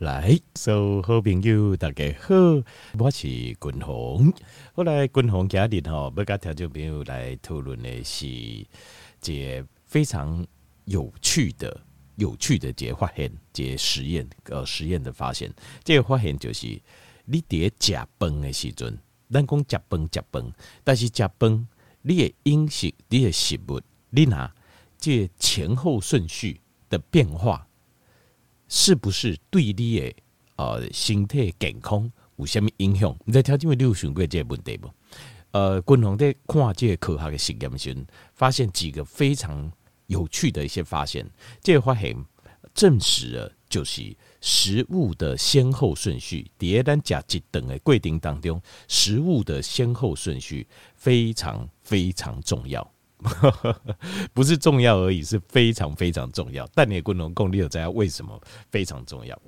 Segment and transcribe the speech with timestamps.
[0.00, 2.34] 来，所有好朋友大家好，
[2.98, 4.30] 我是君宏。
[4.74, 8.66] 后来君宏今日吼，要跟听众朋友来讨论的是一
[9.24, 10.46] 个非常
[10.84, 11.80] 有趣的、
[12.16, 15.50] 有趣的一个发现，一个实验，呃，实验的发现。
[15.82, 16.78] 这个发现就是，
[17.24, 18.98] 你伫食饭的时阵，
[19.30, 20.52] 咱讲食饭食饭，
[20.84, 21.66] 但是食饭，
[22.02, 24.54] 你的饮食，你的食物，你拿
[24.98, 26.60] 这前后顺序
[26.90, 27.65] 的变化，
[28.68, 30.14] 是不是对你的
[30.56, 33.16] 呃身体健康有什么影响？
[33.24, 34.90] 你在听，因为你有想过这个问题不？
[35.52, 37.96] 呃，共同在看这个科学的实验时，
[38.34, 39.72] 发现几个非常
[40.06, 41.26] 有趣的一些发现。
[41.62, 42.14] 这个发现
[42.74, 52.86] 证实了，就是食物的先后顺序，第二单甲级等的规定当中，食物的先后顺序非常非常重要。
[54.34, 56.68] 不是重要而已，是非常非常重要。
[56.74, 59.40] 但你也不能共你有知道为什么非常重要？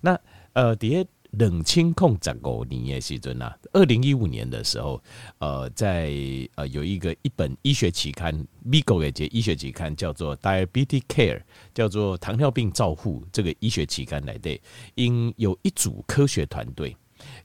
[0.00, 0.18] 那
[0.54, 5.02] 呃，在冷清控十五年的时阵啊，二零一五年的时候，
[5.38, 6.10] 呃，在
[6.56, 11.38] 呃有一个一本医学期刊，美国的这医学期刊叫做《Diabetes Care》，
[11.72, 14.60] 叫做糖尿病照护这个医学期刊来的，
[14.94, 16.96] 因有一组科学团队，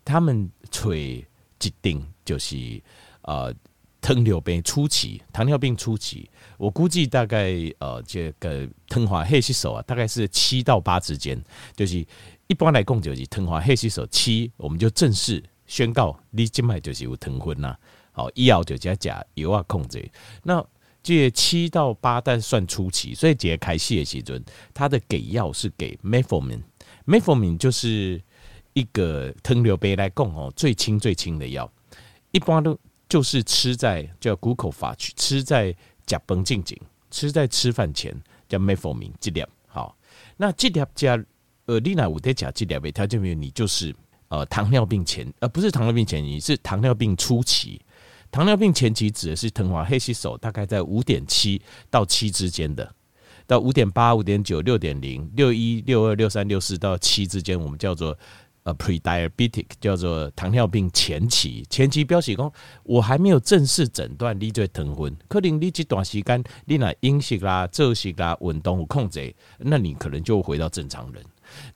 [0.03, 1.25] 他们吹
[1.61, 2.81] 一定就是
[3.21, 3.53] 呃。
[4.07, 11.37] 糖尿病初期，糖尿病初期，我估计大概呃，这个糖化黑吸手啊，大概是七到八之间。
[11.75, 11.97] 就是
[12.47, 17.75] 一般来讲，就是糖化黑吸手七，我们就正式宣告你静脉就是有糖分呐。
[18.13, 20.09] 好，以后就加加油啊控制。
[20.41, 20.65] 那
[21.03, 24.41] 这七到八，但算初期，所以解开始的时阵，
[24.73, 28.21] 它的给药是给 metformin，metformin 就是
[28.71, 31.69] 一个糖尿病来讲哦，最轻最轻的药，
[32.31, 32.79] 一般都。
[33.09, 36.77] 就是吃在叫谷口法去吃在甲崩静静，
[37.09, 38.13] 吃在吃饭前
[38.49, 39.97] 叫 metformin 剂量好。
[40.35, 41.17] 那剂量加
[41.65, 43.95] 呃，丽娜我在讲剂量呗，它就没有你就是
[44.27, 47.81] 呃糖尿病前呃不是糖尿病前你是糖尿病初期，
[48.29, 52.93] 糖尿病前期指的是糖化黑吸手大概在五点七到七之间的，
[53.45, 58.17] 到五点八、五点九、六点零、六一、六二、六三、六四到七之间，我们叫做。
[58.67, 62.51] 呃，pre-diabetic 叫做糖尿病前期，前期表示讲，
[62.83, 71.23] 我还没有正式诊断你这糖分，可能你这段时间你那饮食啦、作息啦、运动控制，那你可能就回到正常人。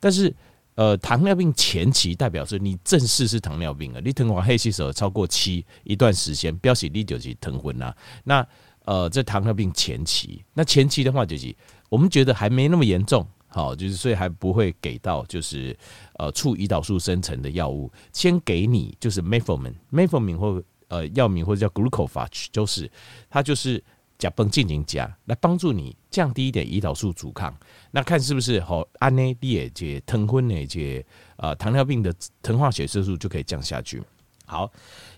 [0.01, 0.35] 但是，
[0.75, 7.95] 呃，糖尿病前期代表是你正式是糖尿病了，你糖化黑吸收超过七一段时间，表示你就是糖分啦。
[8.25, 8.45] 那
[8.83, 11.55] 呃，这糖尿病前期，那前期的话就是
[11.87, 13.25] 我们觉得还没那么严重。
[13.53, 15.77] 好，就是所以还不会给到，就是
[16.13, 22.89] 呃促胰岛素生成的药物，先给你就是 metformin，metformin 或呃药名或者叫 glucophage，就是
[23.29, 23.83] 它就是
[24.17, 27.53] 甲苯进行加来帮助你降低一点胰岛素阻抗，
[27.91, 34.01] 那看是不是好安内利这糖分那些呃糖尿病的糖化血色素就可以降下去。
[34.45, 34.71] 好，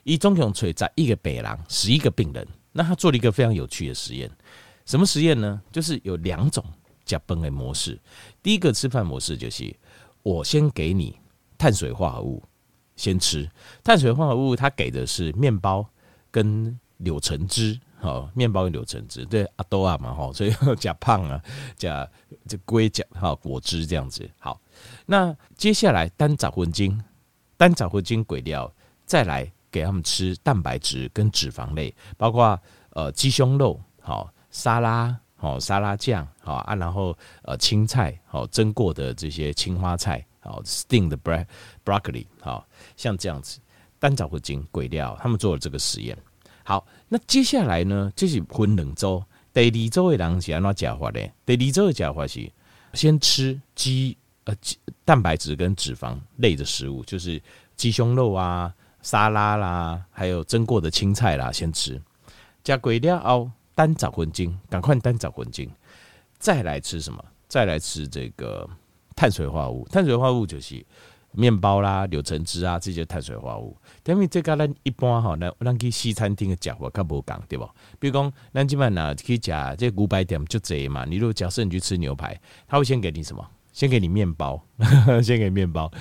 [0.03, 4.27] 一中永垂在一个北狼十一个病人，那他做了一个非常有趣的实验，
[4.87, 5.61] 什么实验呢？
[5.71, 6.65] 就是有两种。
[7.05, 7.99] 加崩的模式，
[8.41, 9.75] 第一个吃饭模式就是
[10.21, 11.17] 我先给你
[11.57, 12.43] 碳水化合物
[12.95, 13.49] 先吃，
[13.83, 15.85] 碳水化合物它给的是面包
[16.31, 21.43] 跟柳橙汁，好，面包跟柳橙汁，对阿多啊嘛，哈，所以加胖啊，
[21.75, 22.09] 加
[22.47, 24.61] 这龟甲哈果汁这样子，好，
[25.05, 27.03] 那接下来单找混精，
[27.57, 28.71] 单找混精鬼料，
[29.05, 32.57] 再来给他们吃蛋白质跟脂肪类，包括
[32.91, 35.19] 呃鸡胸肉，好沙拉。
[35.43, 41.45] 哦，沙拉酱，好啊，然后呃，青菜，好蒸过的这些青花菜，好 steamed bro
[41.83, 42.65] broccoli，好
[42.95, 43.59] 像这样子，
[43.99, 46.17] 单找个精鬼料，他们做了这个实验。
[46.63, 49.21] 好，那接下来呢，就是分两周，
[49.51, 51.29] 第二周的人是安怎吃法呢？
[51.45, 52.49] 第二周的吃法是
[52.93, 54.55] 先吃鸡呃
[55.03, 57.41] 蛋白质跟脂肪类的食物，就是
[57.75, 62.01] 鸡胸肉啊、沙拉啦，还有蒸过的青菜啦，先吃，
[62.63, 63.51] 加鬼料哦。
[63.75, 65.69] 单找魂精，赶快单找魂精，
[66.37, 67.23] 再来吃什么？
[67.47, 68.69] 再来吃这个
[69.15, 69.87] 碳水化合物。
[69.89, 70.85] 碳水化合物就是
[71.31, 73.77] 面包啦、柳橙汁啊这些碳水化合物。
[74.05, 77.69] 因为这个咱一般哈，咱咱去西餐厅的讲话较无讲，对不？
[77.99, 81.05] 比如讲，咱基本上去讲这五百点就这嘛。
[81.05, 83.45] 你如果假设你去吃牛排，他会先给你什么？
[83.71, 84.63] 先给你面包，
[85.23, 85.91] 先给面包，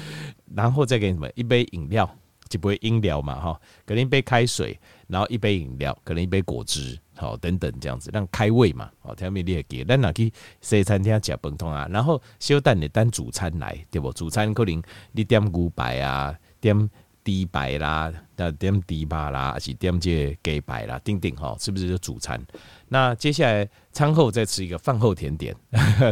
[0.55, 1.31] 然后再给你什么？
[1.35, 2.07] 一杯饮料，
[2.51, 4.79] 一杯饮料嘛哈，给你一杯开水，
[5.09, 6.99] 然后一杯饮料，可能一杯果汁。
[7.15, 8.91] 好，等等这样子让开胃嘛。
[8.99, 11.87] 好，调味列给，咱哪去西餐厅吃饭通啊？
[11.91, 14.11] 然后小蛋的单主餐来，对不？
[14.13, 14.83] 主餐可能
[15.13, 16.91] 你点牛排啊，点
[17.23, 22.43] 低白啦，那点低吧啦，还是点这鸡白啦，定定哈，是不是就主餐？
[22.89, 25.55] 那接下来餐后再吃一个饭后甜点，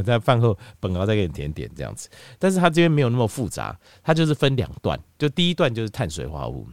[0.04, 2.08] 在饭后本熬再给你甜点这样子。
[2.38, 6.68] 但是它这边没有那么复杂，它就是分两段，就第一段就是碳水化合物，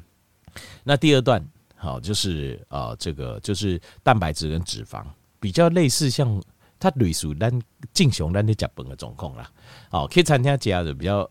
[0.84, 1.44] 那第二段
[1.78, 5.06] 好就是啊、呃、这个就是蛋白质跟脂肪，
[5.40, 6.42] 比较类似像
[6.80, 7.62] 它类似咱
[7.94, 9.50] 正常咱的食饭的状况啦。
[9.90, 11.30] 好，可以餐厅加的比较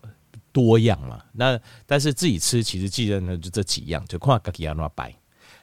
[0.51, 1.21] 多样嘛。
[1.33, 5.13] 那但是自己吃其实记得呢就这几样，就看自己要怎摆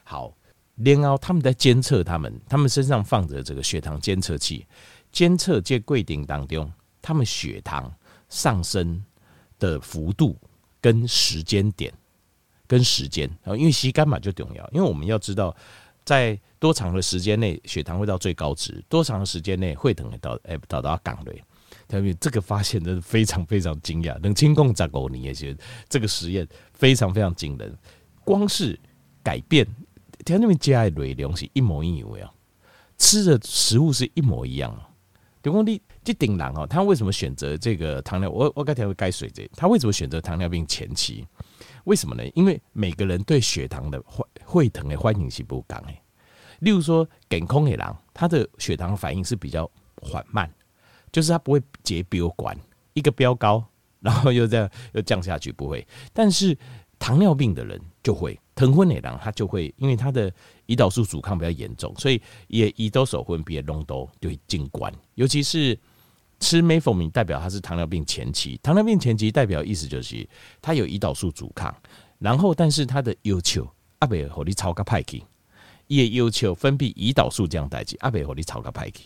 [0.03, 0.33] 好。
[0.77, 4.67] 然后他们在监测他们，他们身上放着这个血糖监测器，
[5.09, 6.69] 监测这规定当中，
[7.01, 7.89] 他们血糖
[8.27, 9.01] 上升
[9.57, 10.37] 的幅度
[10.81, 11.93] 跟时间点，
[12.67, 15.55] 跟时间啊，因为时间嘛就重要，因为我们要知道
[16.03, 21.43] 在多长的时间内血糖会到最高值，多长的时间内会等到哎到达港内，
[21.87, 27.75] 特别这个发现真的非常非常惊讶，能清共砸狗你也觉得这个实验非常非常惊人，
[28.23, 28.79] 光是
[29.23, 29.67] 改变。
[30.23, 32.33] 他那边加的内容是一模一样的，
[32.97, 34.89] 吃的食物是一模一样啊。
[35.41, 38.29] 等于你这顶狼哦，他为什么选择这个糖尿？
[38.29, 41.25] 我我刚才会该水这，他为什么选择糖尿病前期？
[41.85, 42.23] 为什么呢？
[42.35, 45.93] 因为每个人对血糖的会会疼的反应是不同的。
[46.59, 49.69] 例如说，健康的狼，他的血糖反应是比较
[50.01, 50.49] 缓慢，
[51.11, 52.55] 就是他不会节飙管
[52.93, 53.61] 一个飙高，
[53.99, 55.85] 然后又这样又降下去，不会。
[56.13, 56.57] 但是
[56.99, 58.39] 糖尿病的人就会。
[58.55, 60.31] 疼昏的狼，他就会因为他的
[60.67, 64.89] 胰岛素阻抗比较严重，所以也胰岛素分泌浓度就会进关。
[65.15, 65.77] 尤其是
[66.45, 68.59] 吃 metformin，代表他是糖尿病前期。
[68.61, 70.29] 糖尿病前期代表意思就是
[70.61, 71.75] 他有胰岛素阻抗，
[72.19, 75.17] 然后但是他的要求阿贝和你超个派克，
[75.87, 78.99] 也要求分泌胰岛素这样代志阿贝和你超个派克。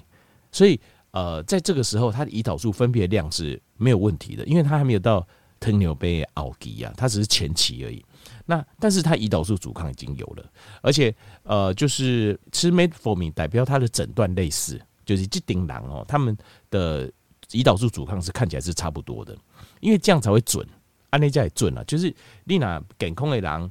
[0.52, 0.78] 所以
[1.12, 5.26] 呃，在这个时候，他的胰岛素分泌的量是没有问题的，因为他还没有到
[5.62, 8.04] 糖尿病后期啊，他只是前期而已。
[8.46, 10.46] 那但是他胰岛素阻抗已经有了，
[10.82, 16.38] 而且呃，就是吃 metformin 代表他的诊断类似，就是这顶狼哦，他们
[16.70, 17.10] 的
[17.52, 19.38] 胰岛素阻抗是看起来是差不多的，
[19.80, 20.68] 因为这样才会准，
[21.10, 21.84] 按那家也准了。
[21.86, 22.14] 就是
[22.44, 23.70] 你那健康的狼，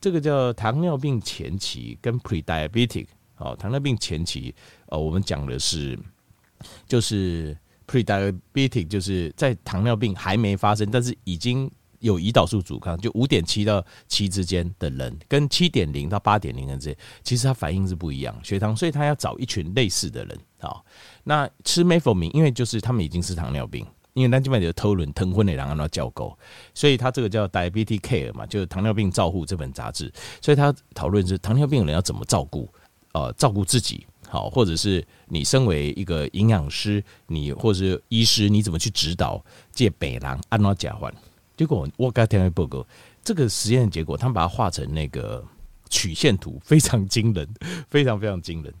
[0.00, 3.06] 这个叫糖尿病前期跟 pre-diabetic
[3.36, 4.54] 哦，糖尿病前期
[4.86, 5.98] 哦，我们讲的是
[6.86, 7.56] 就是
[7.86, 11.70] pre-diabetic，就是在糖尿病还没发生，但是已经。
[12.04, 20.38] 有胰岛素阻抗，就五点七到七之间的人，跟七点零到八点零的这，其实它反应是不一样，血糖，所以他要找一群类似的人。
[20.60, 20.80] 啊，
[21.24, 26.38] 那吃 metformin，因为就是他们已经是糖尿病，因为那基本就讨论疼昏的人让他叫够，
[26.72, 30.10] 所以他这个叫 Diabetes Care 嘛，就是糖尿病照护这本杂志，
[30.40, 32.66] 所以他讨论是糖尿病人要怎么照顾，
[33.12, 41.14] 呃，照顾自己，好，或者是你身为一个营养师，你或者是医师，你怎么去指导这北人按怎吃饭。
[41.56, 42.84] 结果我刚听完报告，
[43.22, 45.44] 这个实验结果，他们把它画成那个
[45.88, 47.48] 曲线图，非常惊人，
[47.88, 48.74] 非常非常惊人。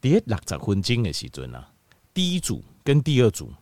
[0.00, 1.68] 第一六十分钟的时阵啊，
[2.12, 3.52] 第一组跟第二组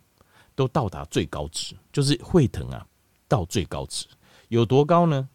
[0.54, 2.86] 都到达最高值，就是会疼啊
[3.28, 4.06] 到最高值，
[4.48, 5.28] 有多高呢？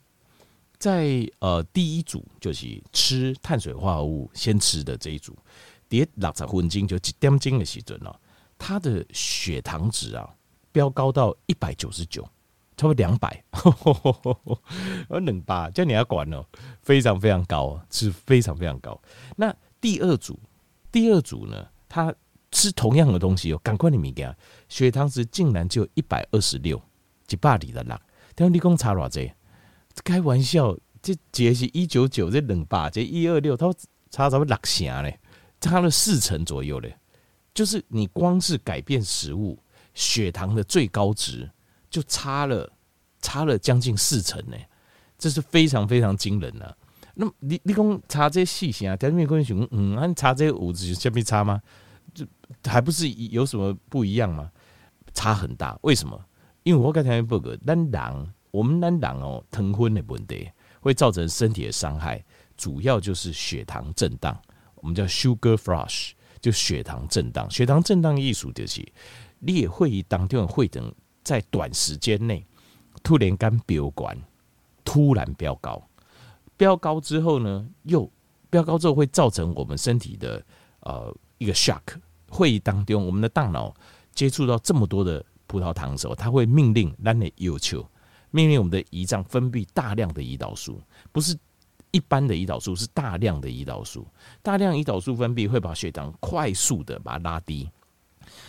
[0.79, 5.37] 在呃第一组就是吃碳水化合物先吃的这一组，
[5.87, 8.17] 第六十分钟就一点钟的时阵啊，
[8.57, 10.27] 他的血糖值啊
[10.71, 12.27] 飙高到一百九十九。
[12.79, 13.43] 差不多两百，
[15.09, 16.45] 我冷吧，叫你要管哦，
[16.81, 18.97] 非常非常高，是非常非常高。
[19.35, 20.39] 那第二组，
[20.89, 22.15] 第二组呢，他
[22.51, 24.25] 吃同样的东西哦，赶快你明给
[24.69, 26.81] 血糖值竟然就一百二十六，
[27.27, 27.99] 几百里的啦。
[28.33, 29.29] 但是你讲差偌济？
[30.05, 33.69] 开玩笑，这节是一九九，这冷吧，这一二六，他
[34.09, 35.19] 差差不多六成嘞，
[35.59, 36.95] 差了四成左右嘞。
[37.53, 39.61] 就是你光是改变食物，
[39.93, 41.51] 血糖的最高值。
[41.89, 42.71] 就差了，
[43.21, 44.55] 差了将近四成呢，
[45.17, 46.77] 这是非常非常惊人的、
[47.15, 51.61] 那么你你讲差这些细项啊，但是没关系，嗯，那差这五子下面差吗？
[52.13, 52.25] 就
[52.63, 54.49] 还不是有什么不一样吗？
[55.13, 56.19] 差很大，为什么？
[56.63, 62.23] 因为我刚才报告，咱人我们咱人哦，疼昏的问题会造成身体的伤害，
[62.55, 64.39] 主要就是血糖震荡，
[64.75, 67.49] 我们叫 sugar flush，就血糖震荡。
[67.49, 68.87] 血糖震荡艺术就是
[69.39, 70.93] 你也会议当中会等。
[71.29, 72.43] 在短时间内
[73.03, 74.11] 突然间飙高，
[74.83, 75.79] 突然飙高，
[76.57, 78.11] 飙高之后呢，又
[78.49, 80.43] 飙高之后会造成我们身体的
[80.79, 81.83] 呃一个 shock。
[82.29, 83.71] 会议当中，我们的大脑
[84.11, 87.87] 接触到这么多的葡萄糖的时候，它会命令让你要求，
[88.31, 90.81] 命令我们的胰脏分泌大量的胰岛素，
[91.11, 91.37] 不是
[91.91, 94.07] 一般的胰岛素，是大量的胰岛素。
[94.41, 97.69] 大量胰岛素分泌会把血糖快速的把它拉低，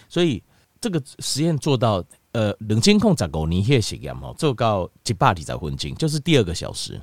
[0.08, 0.42] 所以
[0.80, 2.02] 这个实验做到。
[2.32, 7.00] 呃，冷监控十五年迄个实验吼，做到一百二十分钟，就是第二个小时。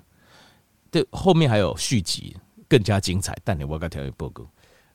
[0.90, 2.36] 这后面还有续集，
[2.70, 3.38] 更加精彩。
[3.44, 4.50] 但你我该调一报告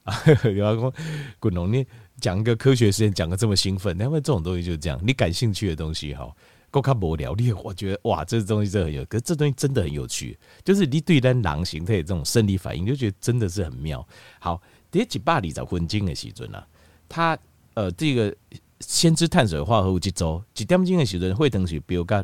[0.04, 0.18] 啊，
[0.56, 0.92] 然后
[1.38, 1.86] 滚龙你
[2.18, 6.34] 讲一个科学实验，讲的这么兴奋，因为这种东西就是这样，你感兴趣的东西哈，
[6.70, 7.34] 够看无聊。
[7.34, 14.04] 你我觉得哇，这东西真的很有，可是这东西真的很有趣，就是你对单狼形态这种生理反应，就觉得真的是很妙。
[14.40, 14.60] 好，
[14.90, 16.66] 第几百里找昏金的时阵啊，
[17.06, 17.38] 他
[17.74, 18.34] 呃这个
[18.82, 22.22] 先知碳水化合物一周几点钟的时阵会等于比如讲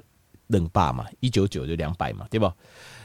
[0.49, 2.55] 两百嘛，一九九就两百嘛，对吧？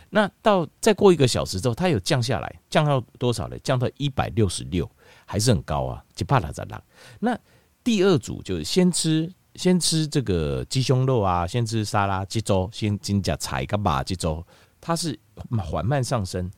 [0.09, 3.57] 那到再过一个小时之后，它有降下来，降到多少呢？
[3.63, 4.89] 降到一百六十六，
[5.25, 6.81] 还是很高啊，一百六十六。
[7.19, 7.37] 那
[7.83, 14.45] 第二组就是先吃先吃这个鸡胸肉啊，先吃沙拉鸡粥，先金甲菜干嘛鸡粥，
[14.79, 15.19] 它是
[15.57, 16.49] 缓慢上升。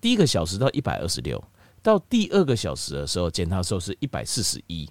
[0.00, 1.42] 第一个小时到一百二十六，
[1.82, 4.88] 到第二个小时的时候，检查的时候是一百四十一，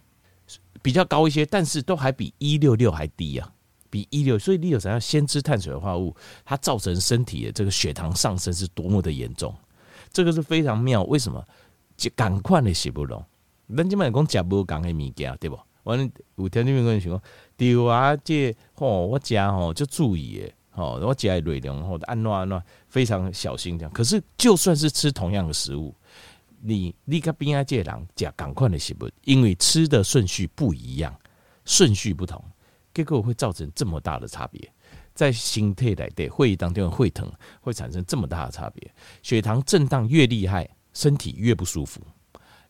[0.82, 3.52] 比较高一些，但是都还比一六六还低啊。
[3.90, 9.52] 比一六，所以你有想要先吃碳水化合物，它造成身体的这个血糖上升是多么的严重，
[10.14, 11.04] 这个是非常妙。
[11.06, 11.44] 为什么？
[11.98, 13.26] 就赶快的洗不拢，
[13.76, 15.60] 咱今麦讲食无讲的物件，对不？
[15.84, 17.22] 完有天你们跟你说，
[17.58, 23.92] 对啊，这吼我食吼就注意诶，吼我食的热量吼安怎安怎非常小心这样。
[23.92, 25.94] 可是就算是吃同样的食物，
[26.62, 31.18] 你你跟边啊这人食赶快的洗不，因为吃的顺序不一样，
[31.66, 32.44] 顺序不同。
[32.94, 34.70] 结果会造成这么大的差别，
[35.14, 38.94] 在心态来对会议当中会疼，会产生这么大的差别。
[39.24, 42.02] 血糖震荡越厉害，身体越不舒服，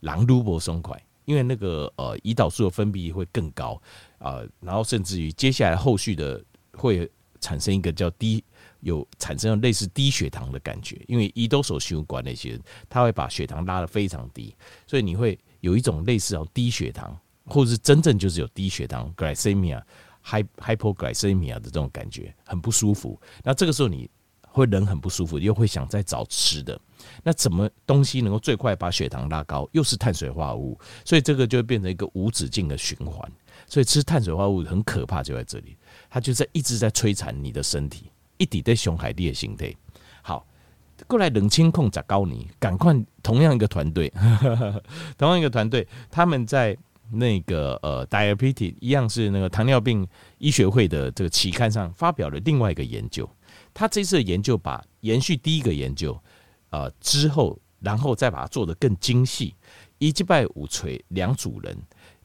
[0.01, 3.81] 狼撸不松快，因为那个呃胰岛素的分泌会更高
[4.19, 6.43] 啊、呃，然后甚至于接下来后续的
[6.73, 8.43] 会产生一个叫低，
[8.81, 14.55] 有产生了类似低血糖的感觉，因为胰岛素循环那些人，他会把血糖拉得非常低，
[14.87, 19.81] 所以你会有一种类似哦低血糖，或者是真正就是有低血糖 glycemia。
[20.21, 24.07] hypoglycemia 的这种感觉很不舒服，那这个时候你
[24.41, 26.79] 会人很不舒服，又会想再找吃的，
[27.23, 29.67] 那怎么东西能够最快把血糖拉高？
[29.71, 33.31] 又是碳水化合物，所以这个就会变成一个无止境的循环。
[33.65, 35.77] 所以吃碳水化物很可怕，就在这里，
[36.09, 39.77] 它就在一直在摧残你的身体，一直在伤害你的身体。
[40.23, 40.43] 好，
[41.05, 44.11] 过来冷清控咋高你，赶快同样一个团队，
[45.15, 46.75] 同样一个团队，他们在。
[47.11, 53.27] 那个呃，diabetes 一样是那个糖尿病医学会的这个期刊上发表了另外一个研究。
[53.73, 56.15] 他这次的研究把延续第一个研究，
[56.69, 59.55] 呃之后，然后再把它做得更精细。
[59.97, 61.75] 一击败五锤两组人，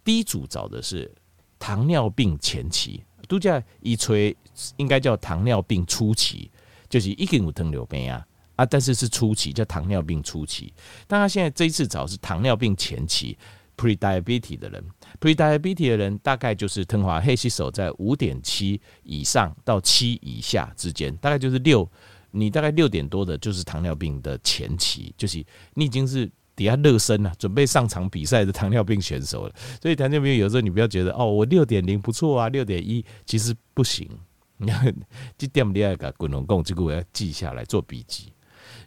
[0.04, 1.11] 第一组找的是
[1.59, 4.36] 糖尿病前期，都叫一吹
[4.76, 6.50] 应该叫糖尿病初期，
[6.88, 8.26] 就是已经有糖尿病啊
[8.56, 10.72] 啊，但是是初期叫糖尿病初期。
[11.06, 13.36] 但他现在这一次找是糖尿病前期。
[13.76, 14.84] Pre-diabetes 的人
[15.20, 21.90] ，Pre-diabetes 的人大概就是糖化黑吸手在五点七以上到七以下之间，大概就是六，
[22.30, 29.54] 你大概六点多的，就是糖尿病的前期，就是你已经是底下热身了，准备上场比赛的糖尿病选手了。
[29.80, 34.08] 所以糖尿病有时候你不要觉得哦，我六点零不错啊，六点一其实不行。
[34.56, 34.94] 你看
[35.37, 38.32] 这点你要给滚龙贡，这个我要记下来做笔记。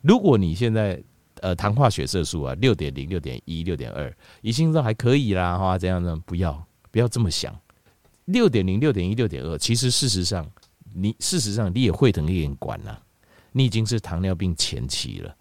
[0.02, 1.02] 如果你现在
[1.42, 7.56] 呃，糖化血色素啊，六点零、六点一、六点二，乙型说还可以啦，哈，这样呢，不要不要这么想。
[8.26, 10.50] 六点零、六点一、六点二，其实事实上，
[10.96, 13.04] 你事实上你也会疼一点管了，
[13.52, 15.36] 你已经是糖尿病前期了，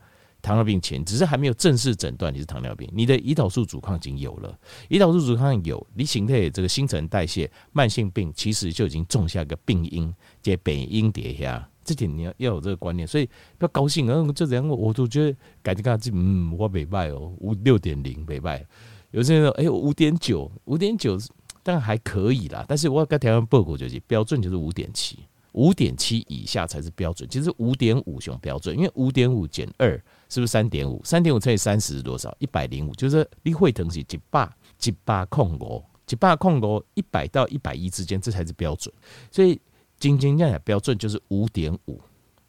[0.46, 4.56] 糖尿病前只是还没有正式诊断你是糖尿病，你的胰岛素阻抗已经有了，
[4.88, 11.68] 胰岛素阻抗有，你形态这个新陈代谢慢性病，其实就已经种下一个病因，这病因底下。
[11.82, 13.26] 这点你要要有这个观念，所以
[13.58, 14.32] 不要高兴啊！
[14.32, 18.64] 就这样，我都觉得感觉看自己，嗯，我没败哦，五六点零没败。
[19.12, 21.16] 有些人说，哎，五点九，五点九，
[21.62, 22.64] 但还可以啦。
[22.68, 25.18] 但是我要跟台湾报告就是，标准就是五点七，
[25.52, 27.28] 五点七以下才是标准。
[27.28, 29.96] 其实五点五是标准，因为五点五减二
[30.28, 31.00] 是不是三点五？
[31.04, 32.34] 三点五乘以三十是多少？
[32.38, 34.50] 一百零五，就是你会疼是一百
[34.84, 38.94] 一百控五，一百控五，一百到一百一之间，这才是标准。
[39.30, 39.60] 所以。
[39.98, 41.98] 斤斤计标准就是五点五，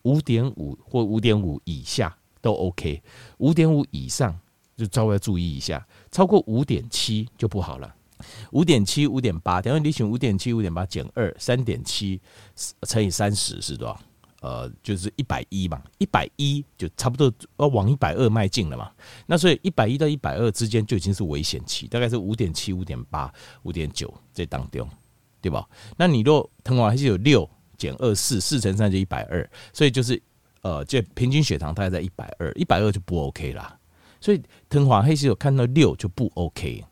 [0.02, 3.02] 五点五或五点五以下都 OK，
[3.38, 4.38] 五点五以上
[4.76, 7.96] 就稍微注意一下，超过五点七就不好了。
[8.52, 12.20] 五点七、五点八，等于你选五点七、五点八减二，三点七
[12.82, 13.98] 乘以三十是多少？
[14.42, 18.92] 呃，就是一百一嘛，一百一就差不多要往一百二迈进了嘛。
[19.26, 24.88] 那所以一百一到一百二之间就已经是危险期，大概是五点七、五点八、五点九这当中。
[25.40, 25.66] 对吧？
[25.96, 30.22] 那你若藤黄还是有六减二四，四乘三就一百二，所以就是
[30.62, 33.80] 呃，这平均血糖大概在一百二，一百二就不 OK 啦。
[34.20, 36.84] 所以藤黄还是有看到六就不 OK。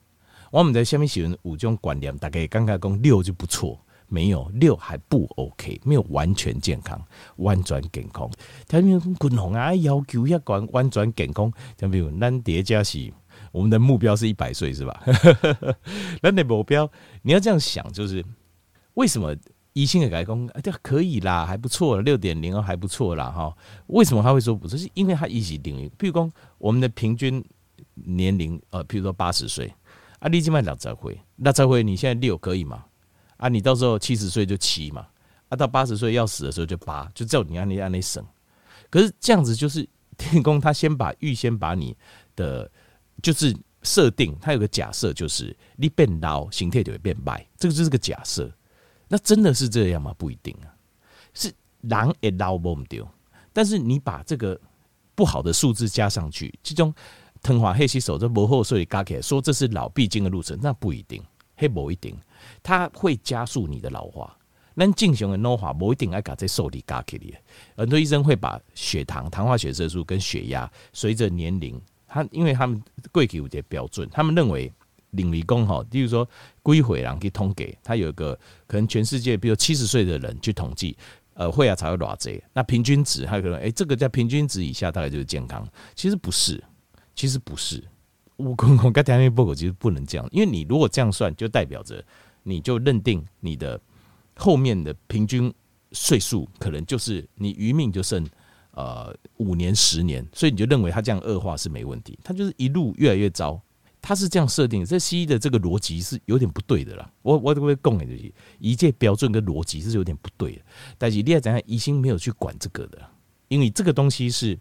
[0.52, 7.02] 我们在下面写五种观念，大概刚刚讲六就不错，没有六还不 OK，没有完全健康，
[7.38, 8.30] 弯转健康。
[8.68, 13.12] 他们滚红啊，要求要管弯转健康，像比如咱叠加是
[13.52, 15.04] 我们的目标是一百岁是吧？
[16.22, 16.90] 那你目标
[17.22, 18.24] 你要这样想，就是
[18.94, 19.36] 为什么
[19.74, 23.56] 医生的改工啊，可以啦，还不错，六点零还不错啦哈。
[23.88, 24.78] 为什么他会说不错？
[24.78, 27.44] 是因为他一起定义，譬如说我们的平均
[27.94, 29.74] 年龄呃，譬如说八十岁
[30.20, 32.86] 啊，你今麦两十岁，那才会你现在六可以吗？
[33.38, 35.08] 啊，你到时候七十岁就七嘛，
[35.50, 38.26] 啊，到八十岁要死的时候就八，就照你按你按你省。
[38.90, 39.88] 可是这样子就是
[40.18, 41.96] 天公他先把预先把你
[42.36, 42.70] 的
[43.22, 48.52] 就是设定，他有个假设就是你变老，形态就会变白，这个就是个假设。
[49.08, 50.16] 那真的是这样吗？
[50.18, 50.74] 不一定啊，
[51.34, 53.08] 是狼也老不丢，
[53.54, 54.60] 但是你把这个
[55.14, 56.94] 不好的数字加上去，其中
[57.44, 61.22] 藤华黑洗手这不后所以加起来说这是老必经的路程，那不一定，
[61.56, 62.16] 黑不一定。
[62.62, 64.36] 它会加速你的老化。
[64.78, 67.42] 那进行的老化不一定爱把这受力加起来。
[67.78, 74.70] 很多医生会把血糖、糖化血色素跟血压随着年龄，他因为他们贵体有些标准，他们认为
[75.12, 76.28] 领理工哈，例如说
[76.62, 80.98] 归回然后可以通给他有一个可能全世界比如七十岁的人去统计，
[81.36, 85.66] 呃，会啊才会偌济，那平均值还有可能哎，这个在平均值以下大概就是健康。
[85.96, 86.62] 其实不是，
[87.16, 87.82] 其实不是。
[88.38, 92.04] 我公公跟台湾报告其实不能这样，因为你如果这样算，就代表着。
[92.48, 93.82] 你就认定你的
[94.36, 95.52] 后面的平均
[95.94, 98.24] 岁数可能就是你余命就剩
[98.70, 103.60] 呃五年十年，所以你就认为他这样恶化是没问题，他就是一路越来越糟，
[104.00, 104.86] 他是这样设定。
[104.86, 107.12] 这西医的这个逻辑是有点不对的啦。
[107.24, 110.62] 我我都会讲的就是，医界标准跟逻辑是有点不对的。
[111.00, 113.02] 但是你要怎样，医生没有去管这个的，
[113.48, 114.56] 因为这个东西是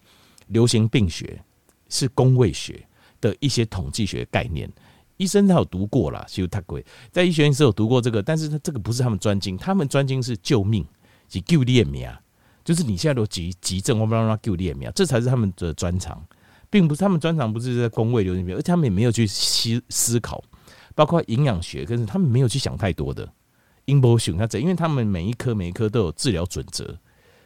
[0.47, 1.38] 流行病学，
[1.90, 2.83] 是公卫学
[3.25, 4.71] 的一些统计学概念。
[5.16, 10.85] 医生他有读过啦，其实太贵，在医学院是有读过这个，但是他这个不是他们专精，他们专精是救命，
[11.28, 12.09] 及救你的命，
[12.64, 16.21] 就是你现在都急急症，我们让他救你的命，这才是他们的专长，
[16.69, 20.43] 并不是他们专长不是在公卫流行病，而且他们也没有去思思考，
[20.97, 23.33] 包括营养学，可是他们没有去想太多的，
[23.85, 26.99] 因不想他这，因为他们每一科每一科都有治疗准则，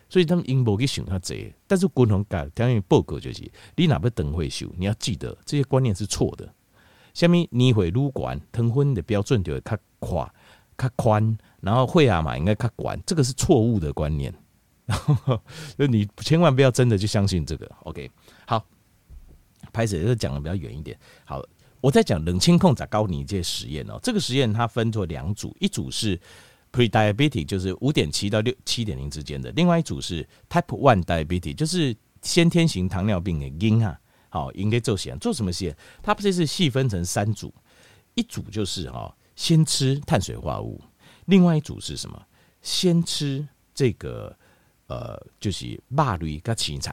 [0.08, 6.52] 所以他们因不去想他这，但是共同改，等于报告就是，你哪怕等会修，你要记得这些观念是错的。
[7.14, 10.30] 下面你会撸管疼昏的标准就会较宽、
[10.76, 14.32] 较宽，然后会啊嘛应该较管，这个是错误的观念。
[14.86, 15.38] 然后
[15.76, 17.70] 你千万不要真的去相信这个。
[17.82, 18.10] OK，
[18.46, 18.64] 好，
[19.72, 20.98] 拍摄就讲的比较远一点。
[21.26, 21.42] 好，
[21.82, 23.98] 我在讲冷清控制高尼这实验哦。
[24.02, 26.18] 这个实验它分作两组，一组是
[26.72, 33.98] pre-diabetic，就是五点七到六七点零之间的；另外一组是 type one diabetic，就是先天型糖尿病的婴啊。
[34.30, 35.74] 好，应该做实验，做什么实验？
[36.02, 37.50] 它不是是细分成三组，
[38.14, 40.78] 一组就是哈，先吃碳水化合物，
[41.24, 42.22] 另外一组是什么？
[42.60, 44.36] 先吃这个
[44.88, 46.92] 呃，就是肉类跟青菜，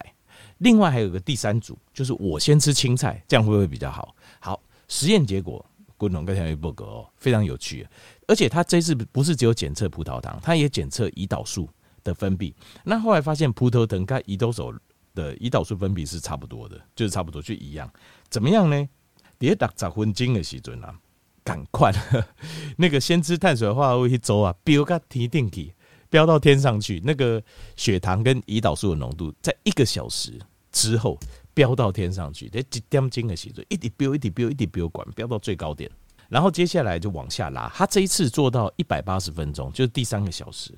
[0.60, 4.16] 另外还有个第三组，就是我先吃青菜，这样会不会比较好？
[4.40, 5.64] 好，实验结果，
[5.98, 7.86] 滚龙跟条鱼报告哦，非常有趣，
[8.28, 11.70] 而且他这次不是只有检测葡萄糖，他也检测胰岛素
[12.04, 12.54] 的分泌。
[12.84, 14.74] 那后来发现葡萄糖跟胰岛素。
[15.16, 17.90] 的胰岛素分泌是差不多的，就是差不多就一样。
[18.30, 18.90] 怎么样呢？
[19.38, 20.94] 别打杂混精的时准啊，
[21.42, 21.90] 赶快
[22.76, 25.72] 那个先吃碳水化合物一周啊，飙个提定体
[26.10, 27.02] 飙到天上去。
[27.06, 27.42] 那个
[27.78, 30.38] 血糖跟胰岛素的浓度，在一个小时
[30.70, 31.18] 之后
[31.54, 32.50] 飙到天上去。
[32.50, 35.90] 这几点钟的时阵，一直飙，一直飙，一直飙，管飙到最高点。
[36.36, 37.72] 然后接下来就往下拉。
[37.74, 40.78] 他这一次做到一百八十分钟，就是第三个小时。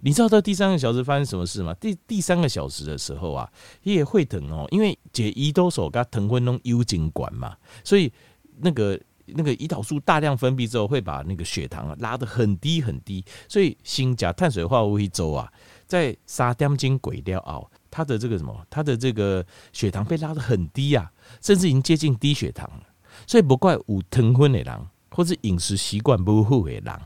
[0.00, 1.72] 你知道到第三个小时发生什么事吗？
[1.74, 3.48] 第第三个小时的时候啊，
[3.84, 8.12] 也会疼哦，因为解胰岛素跟疼昏弄幽精管嘛，所以
[8.58, 15.48] 那个那个胰岛素大量分泌之后，会把那个血糖啊拉得很低很低，所以新加碳水化合物一周啊，
[15.86, 21.08] 在三点钟过了后，他的这个什么，他的这个血糖被拉得很低啊，
[21.40, 22.82] 甚至已经接近低血糖了，
[23.24, 24.86] 所以不怪有疼昏的人，
[25.16, 27.00] 或是饮食习惯不好的人，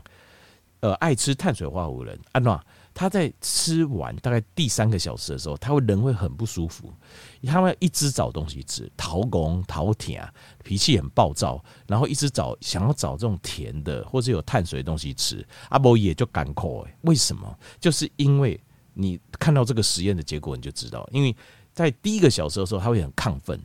[0.81, 2.59] 呃，爱吃碳水化合物的人，安怎？
[2.93, 6.93] 他在吃完大概第三个小时的时候，他会人会很不舒服，
[7.43, 10.21] 他会一直找东西吃，讨公讨甜，
[10.61, 17.57] 脾气很暴躁，然后一直找想要找这种甜的或是有碳水的东西吃，阿伯也就干口哎，为什么？
[17.79, 18.59] 就是因为
[18.93, 21.33] 你看到这个实验的结果，你就知道，因为
[21.71, 23.57] 在第一个小时的时候，他会很亢奋，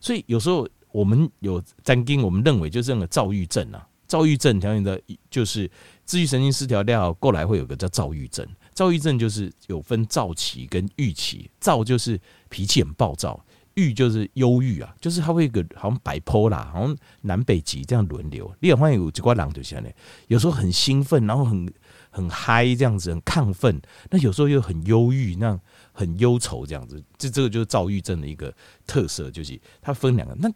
[0.00, 3.88] 所以有时候我们有曾经，我们认为就是那个躁郁症啊。
[4.06, 5.00] 躁郁症条件的，
[5.30, 5.70] 就是
[6.04, 8.46] 自愈神经失调掉过来会有个叫躁郁症。
[8.74, 18.54] 躁郁症就是有分躁期跟郁期，躁就是脾气很暴躁，郁就是忧郁啊，就是他会一个好像摆坡啦，好像南北极这样轮流。
[18.60, 19.88] 你有发现有几挂狼就像呢，
[20.26, 21.72] 有时候很兴奋，然后很
[22.10, 25.58] 很嗨这样子，很亢奋，那有时候又很忧郁，那
[25.92, 28.54] 很忧愁这样子，这这个就是躁郁症的一个
[28.86, 30.34] 特色，就是它分两个。
[30.34, 30.50] 那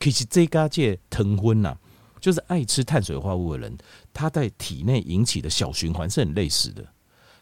[0.00, 1.76] 其实这家界疼昏呐，
[2.20, 3.76] 就是爱吃碳水化合物的人，
[4.12, 6.84] 他在体内引起的小循环是很类似的。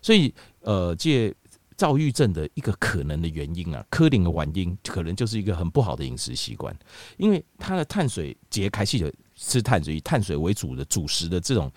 [0.00, 1.34] 所以，呃，借
[1.76, 6.76] 躁郁症的一个可能的原因啊，柯林的原因可能就是一个很不好的饮食习惯，
[7.16, 11.70] 因为他的碳水节开始的吃碳水，以碳水为主的主食的这种。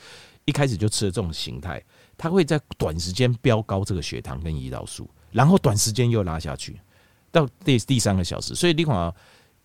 [0.45, 1.79] 一开始就吃了这种形态，
[2.17, 6.79] 它会在短时间飙高这个血糖跟胰岛素，然后短时间又拉下去，
[7.31, 8.55] 到第第三个小时。
[8.55, 9.13] 所以你看，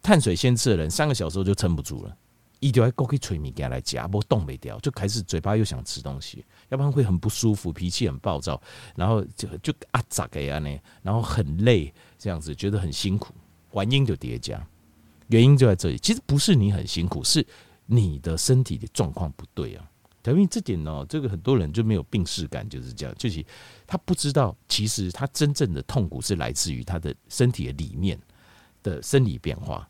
[0.04, 2.14] 碳水先吃的人，三个小时后就撑不住了，
[2.60, 8.60] 一定要过去催米给他来夹，不动没掉，就开始嘴巴又想吃东西，要不然会很不舒服，脾气很暴躁，
[8.94, 10.78] 然后就就啊咋个样呢？
[11.02, 13.32] 然后很累，这样子觉得很辛苦，
[13.72, 14.62] 原因就叠加，
[15.28, 15.96] 原因就在这里。
[15.96, 17.46] 其实不是你很辛苦，是
[17.86, 19.90] 你的身体的状况不对啊。
[20.26, 23.44] 因为这点呢，这个很多人就没有病视感，就是这样，就是
[23.86, 28.18] 他不知道，其实他真正的痛苦是来自于他的身体的里面
[28.82, 29.86] 的生理变化，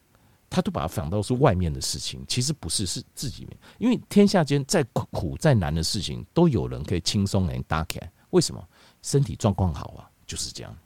[0.55, 3.57] 他都把它想到是外面的事情，其实不是，是自己面。
[3.79, 8.01] 因为天下间再苦再难的事情，都有人可以轻松能打开。
[8.31, 8.64] 为什么？
[9.03, 10.77] 身体状况好啊，就是这样。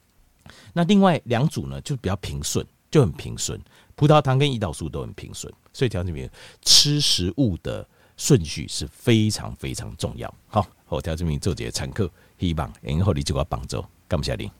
[0.72, 3.61] 那另外两组呢，就比较平顺，就很平顺，
[3.94, 6.31] 葡萄糖跟胰岛素都很平顺，所以调节面
[6.62, 7.87] 吃食物的。
[8.20, 10.35] 顺序是非常非常重要。
[10.48, 12.04] 好，我调这名做这些参考，
[12.37, 13.81] 希望以后你就要帮助。
[14.09, 14.50] 感谢你。